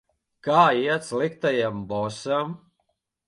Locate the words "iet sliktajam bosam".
0.77-2.57